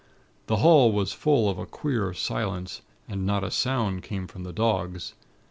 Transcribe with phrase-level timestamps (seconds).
[0.47, 4.51] The hall was full of a queer silence, and not a sound came from the
[4.51, 5.13] dogs.